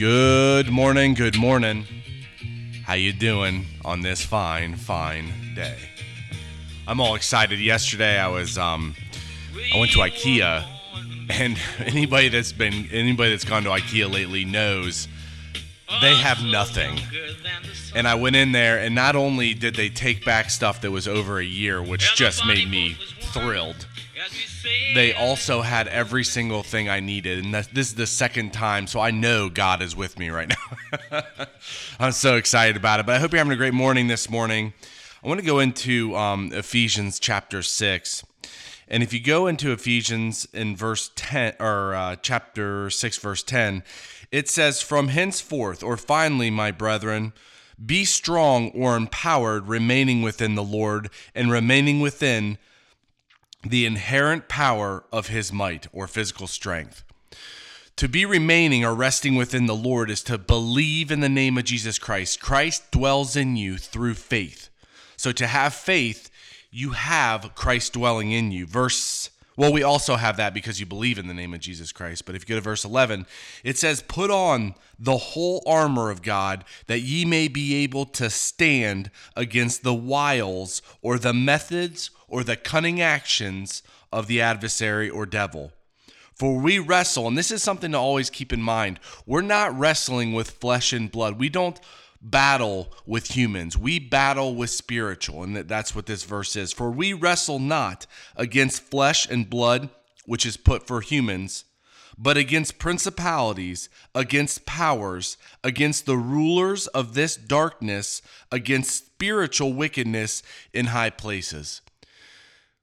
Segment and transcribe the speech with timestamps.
[0.00, 1.84] Good morning, good morning.
[2.86, 5.76] How you doing on this fine, fine day?
[6.88, 7.58] I'm all excited.
[7.58, 8.94] Yesterday I was um
[9.74, 10.64] I went to IKEA
[11.28, 15.06] and anybody that's been anybody that's gone to IKEA lately knows
[16.00, 16.98] they have nothing.
[17.94, 21.08] And I went in there and not only did they take back stuff that was
[21.08, 22.96] over a year, which just made me
[23.34, 23.86] thrilled
[24.94, 27.44] they also had every single thing I needed.
[27.44, 30.52] And this is the second time, so I know God is with me right
[31.10, 31.22] now.
[32.00, 33.06] I'm so excited about it.
[33.06, 34.72] But I hope you're having a great morning this morning.
[35.22, 38.24] I want to go into um, Ephesians chapter 6.
[38.88, 43.84] And if you go into Ephesians in verse 10 or uh, chapter 6 verse 10,
[44.32, 47.32] it says from henceforth or finally my brethren
[47.84, 52.58] be strong or empowered remaining within the Lord and remaining within
[53.62, 57.04] the inherent power of his might or physical strength.
[57.96, 61.64] To be remaining or resting within the Lord is to believe in the name of
[61.64, 62.40] Jesus Christ.
[62.40, 64.70] Christ dwells in you through faith.
[65.16, 66.30] So to have faith,
[66.70, 68.66] you have Christ dwelling in you.
[68.66, 69.28] Verse
[69.60, 72.24] well, we also have that because you believe in the name of Jesus Christ.
[72.24, 73.26] But if you go to verse 11,
[73.62, 78.30] it says, Put on the whole armor of God that ye may be able to
[78.30, 85.26] stand against the wiles or the methods or the cunning actions of the adversary or
[85.26, 85.72] devil.
[86.32, 88.98] For we wrestle, and this is something to always keep in mind.
[89.26, 91.38] We're not wrestling with flesh and blood.
[91.38, 91.78] We don't
[92.20, 93.78] battle with humans.
[93.78, 95.42] We battle with spiritual.
[95.42, 96.72] And that's what this verse is.
[96.72, 99.88] For we wrestle not against flesh and blood,
[100.26, 101.64] which is put for humans,
[102.18, 108.20] but against principalities, against powers, against the rulers of this darkness,
[108.52, 110.42] against spiritual wickedness
[110.74, 111.80] in high places.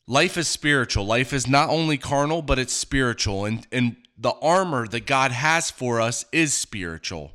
[0.07, 1.05] Life is spiritual.
[1.05, 3.45] Life is not only carnal, but it's spiritual.
[3.45, 7.33] And, and the armor that God has for us is spiritual.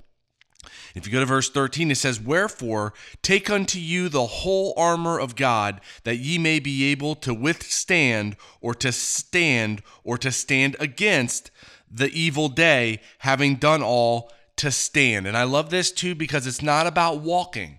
[0.94, 5.18] If you go to verse 13, it says, Wherefore take unto you the whole armor
[5.18, 10.77] of God, that ye may be able to withstand, or to stand, or to stand
[10.78, 11.51] against
[11.90, 15.27] the evil day, having done all to stand.
[15.27, 17.78] And I love this too because it's not about walking,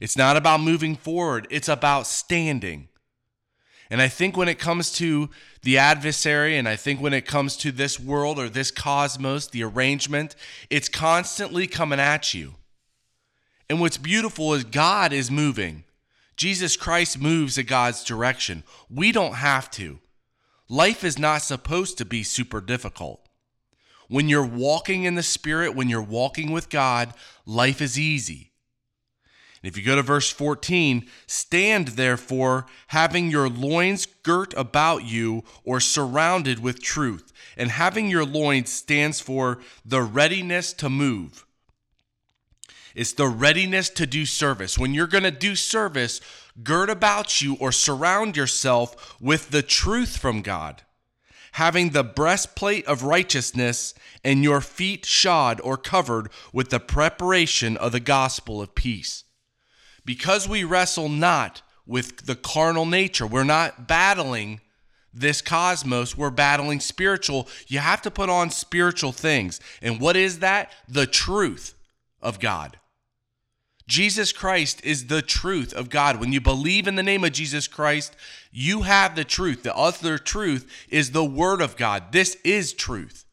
[0.00, 2.88] it's not about moving forward, it's about standing.
[3.90, 5.28] And I think when it comes to
[5.62, 9.64] the adversary, and I think when it comes to this world or this cosmos, the
[9.64, 10.36] arrangement,
[10.70, 12.54] it's constantly coming at you.
[13.68, 15.84] And what's beautiful is God is moving.
[16.36, 18.62] Jesus Christ moves in God's direction.
[18.88, 19.98] We don't have to.
[20.68, 23.28] Life is not supposed to be super difficult.
[24.08, 27.12] When you're walking in the Spirit, when you're walking with God,
[27.44, 28.49] life is easy.
[29.62, 35.44] And if you go to verse 14, stand therefore, having your loins girt about you
[35.64, 37.32] or surrounded with truth.
[37.56, 41.44] And having your loins stands for the readiness to move.
[42.94, 44.78] It's the readiness to do service.
[44.78, 46.22] When you're going to do service,
[46.62, 50.82] gird about you or surround yourself with the truth from God.
[51.52, 53.92] Having the breastplate of righteousness
[54.24, 59.24] and your feet shod or covered with the preparation of the gospel of peace
[60.10, 64.60] because we wrestle not with the carnal nature, we're not battling
[65.14, 67.46] this cosmos, we're battling spiritual.
[67.68, 69.60] You have to put on spiritual things.
[69.80, 70.72] And what is that?
[70.88, 71.74] The truth
[72.20, 72.76] of God.
[73.86, 76.18] Jesus Christ is the truth of God.
[76.18, 78.16] When you believe in the name of Jesus Christ,
[78.50, 79.62] you have the truth.
[79.62, 82.10] The other truth is the Word of God.
[82.10, 83.26] This is truth.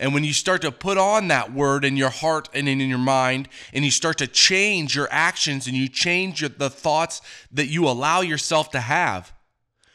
[0.00, 2.98] And when you start to put on that word in your heart and in your
[2.98, 7.20] mind, and you start to change your actions and you change the thoughts
[7.52, 9.34] that you allow yourself to have,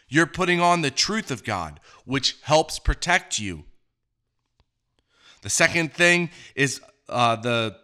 [0.08, 3.64] you're putting on the truth of God, which helps protect you.
[5.42, 7.76] The second thing is uh, the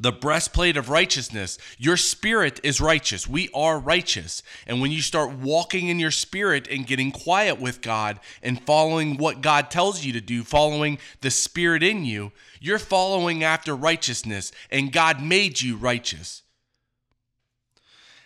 [0.00, 1.58] the breastplate of righteousness.
[1.78, 3.28] Your spirit is righteous.
[3.28, 4.42] We are righteous.
[4.66, 9.16] And when you start walking in your spirit and getting quiet with God and following
[9.16, 14.52] what God tells you to do, following the spirit in you, you're following after righteousness,
[14.70, 16.42] and God made you righteous.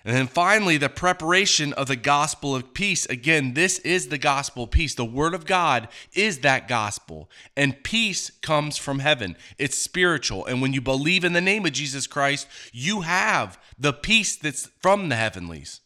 [0.04, 3.06] And then finally, the preparation of the gospel of peace.
[3.06, 4.94] Again, this is the gospel peace.
[4.94, 7.31] The word of God is that gospel.
[7.56, 10.44] And peace comes from heaven, it's spiritual.
[10.46, 14.66] And when you believe in the name of Jesus Christ, you have the peace that's
[14.81, 15.81] from the heavenlies.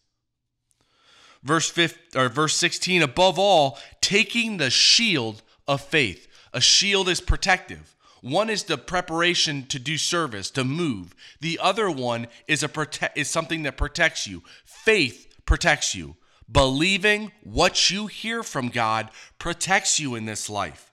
[1.42, 6.26] Verse 15, or verse 16, above all, taking the shield of faith.
[6.52, 7.95] A shield is protective.
[8.26, 11.14] One is the preparation to do service, to move.
[11.40, 14.42] The other one is a prote- is something that protects you.
[14.64, 16.16] Faith protects you.
[16.50, 20.90] Believing what you hear from God protects you in this life.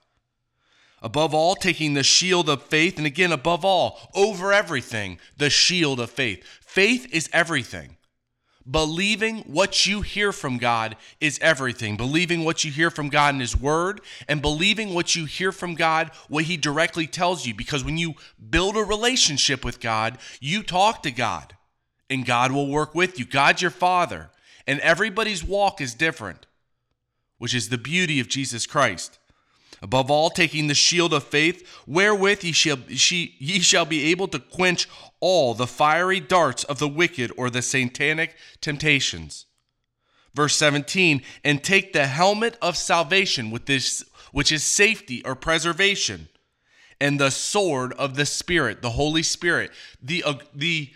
[1.02, 2.98] Above all, taking the shield of faith.
[2.98, 6.46] And again, above all, over everything, the shield of faith.
[6.64, 7.96] Faith is everything.
[8.70, 11.98] Believing what you hear from God is everything.
[11.98, 15.74] Believing what you hear from God in His Word and believing what you hear from
[15.74, 17.52] God, what He directly tells you.
[17.52, 18.14] Because when you
[18.50, 21.54] build a relationship with God, you talk to God
[22.08, 23.26] and God will work with you.
[23.26, 24.30] God's your Father,
[24.66, 26.46] and everybody's walk is different,
[27.36, 29.18] which is the beauty of Jesus Christ.
[29.84, 34.26] Above all, taking the shield of faith, wherewith ye shall, she, ye shall be able
[34.26, 34.88] to quench
[35.20, 39.44] all the fiery darts of the wicked or the satanic temptations.
[40.32, 44.02] Verse 17, and take the helmet of salvation with this,
[44.32, 46.28] which is safety or preservation,
[46.98, 49.70] and the sword of the Spirit, the Holy Spirit.
[50.02, 50.94] The, uh, the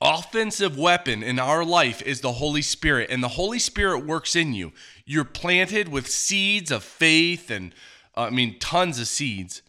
[0.00, 4.52] offensive weapon in our life is the Holy Spirit, and the Holy Spirit works in
[4.52, 4.72] you.
[5.04, 7.74] You're planted with seeds of faith, and
[8.16, 9.62] uh, I mean, tons of seeds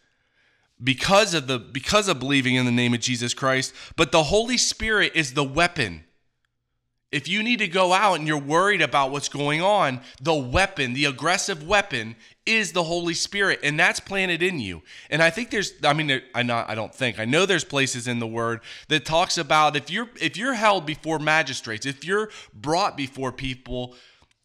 [0.84, 3.74] because of the because of believing in the name of Jesus Christ.
[3.96, 6.04] But the Holy Spirit is the weapon
[7.12, 10.94] if you need to go out and you're worried about what's going on, the weapon,
[10.94, 12.16] the aggressive weapon
[12.46, 14.82] is the Holy Spirit and that's planted in you.
[15.10, 17.20] And I think there's I mean I not I don't think.
[17.20, 18.60] I know there's places in the word
[18.90, 23.96] that talks about if you're if you're held before magistrates, if you're brought before people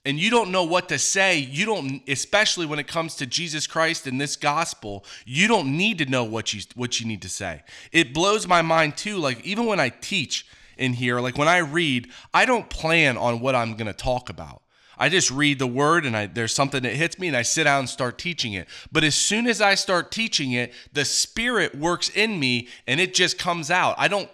[0.05, 3.67] and you don't know what to say, you don't especially when it comes to Jesus
[3.67, 7.29] Christ and this gospel, you don't need to know what you what you need to
[7.29, 7.63] say.
[7.91, 10.47] It blows my mind too like even when I teach
[10.83, 11.21] in here.
[11.21, 14.63] Like when I read, I don't plan on what I'm going to talk about.
[14.99, 17.65] I just read the word and I, there's something that hits me and I sit
[17.65, 18.69] down and start teaching it.
[18.91, 23.15] But as soon as I start teaching it, the spirit works in me and it
[23.15, 23.95] just comes out.
[23.99, 24.29] I don't,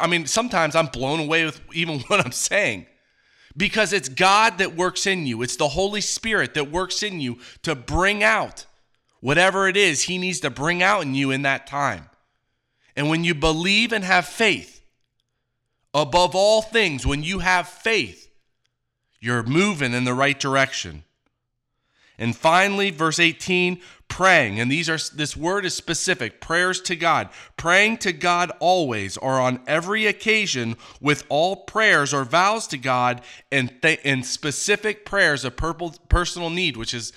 [0.00, 2.86] I mean, sometimes I'm blown away with even what I'm saying
[3.56, 5.42] because it's God that works in you.
[5.42, 8.66] It's the Holy Spirit that works in you to bring out
[9.20, 12.10] whatever it is He needs to bring out in you in that time.
[12.96, 14.73] And when you believe and have faith,
[15.94, 18.28] Above all things, when you have faith,
[19.20, 21.04] you're moving in the right direction.
[22.18, 24.60] And finally, verse 18, praying.
[24.60, 26.40] And these are this word is specific.
[26.40, 27.28] Prayers to God.
[27.56, 33.22] Praying to God always or on every occasion with all prayers or vows to God
[33.50, 37.12] and, th- and specific prayers of purple, personal need, which is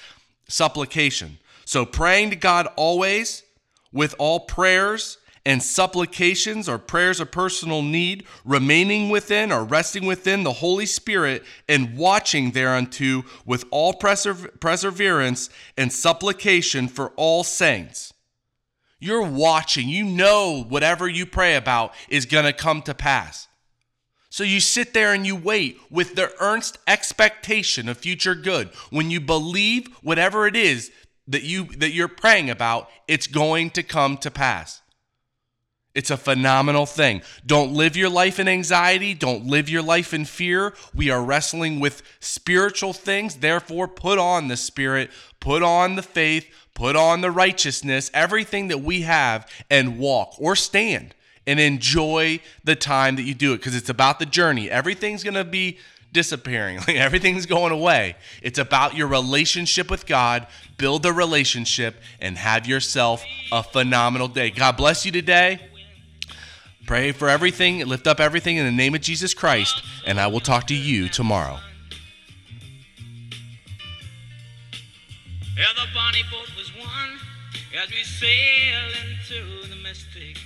[0.47, 1.37] supplication.
[1.65, 3.43] So praying to God always
[3.91, 10.43] with all prayers and supplications or prayers of personal need, remaining within or resting within
[10.43, 18.13] the Holy Spirit and watching thereunto with all perseverance and supplication for all saints.
[18.99, 23.47] You're watching, you know whatever you pray about is going to come to pass.
[24.29, 28.67] So you sit there and you wait with the earnest expectation of future good.
[28.89, 30.91] When you believe whatever it is
[31.29, 34.81] that you that you're praying about, it's going to come to pass.
[35.97, 37.23] It's a phenomenal thing.
[37.43, 39.15] Don't live your life in anxiety.
[39.15, 40.75] Don't live your life in fear.
[40.93, 43.37] We are wrestling with spiritual things.
[43.37, 45.09] Therefore, put on the Spirit,
[45.39, 46.45] put on the faith,
[46.75, 51.15] put on the righteousness, everything that we have, and walk or stand
[51.47, 54.69] and enjoy the time that you do it because it's about the journey.
[54.69, 55.79] Everything's going to be
[56.13, 56.77] disappearing.
[56.87, 58.17] Like everything's going away.
[58.43, 60.45] It's about your relationship with God.
[60.77, 64.51] Build a relationship and have yourself a phenomenal day.
[64.51, 65.59] God bless you today.
[66.87, 70.39] Pray for everything, lift up everything in the name of Jesus Christ, and I will
[70.39, 71.59] talk to you tomorrow.
[75.55, 76.71] Yeah, the bonnie boat was
[77.83, 80.37] as we sail into the mystic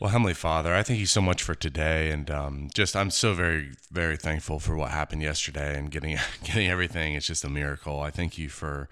[0.00, 3.34] Well, Heavenly Father, I thank you so much for today, and um, just I'm so
[3.34, 7.12] very, very thankful for what happened yesterday and getting getting everything.
[7.12, 8.00] It's just a miracle.
[8.00, 8.88] I thank you for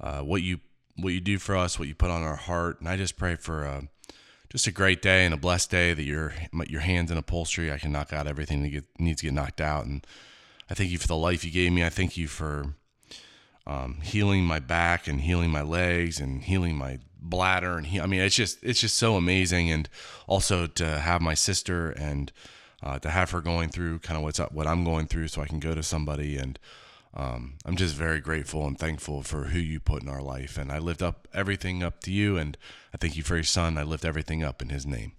[0.00, 0.58] uh, what you
[0.96, 3.36] what you do for us, what you put on our heart, and I just pray
[3.36, 3.82] for uh,
[4.48, 6.34] just a great day and a blessed day that your
[6.66, 9.60] your hands in upholstery, I can knock out everything that get, needs to get knocked
[9.60, 10.04] out, and
[10.68, 11.84] I thank you for the life you gave me.
[11.84, 12.74] I thank you for
[13.68, 18.06] um, healing my back and healing my legs and healing my bladder and he, I
[18.06, 19.70] mean it's just it's just so amazing.
[19.70, 19.88] And
[20.26, 22.32] also to have my sister and
[22.82, 25.42] uh, to have her going through kind of what's up what I'm going through so
[25.42, 26.36] I can go to somebody.
[26.36, 26.58] And
[27.14, 30.56] um, I'm just very grateful and thankful for who you put in our life.
[30.56, 32.36] And I lift up everything up to you.
[32.38, 32.56] And
[32.94, 33.76] I thank you for your son.
[33.76, 35.12] I lift everything up in his name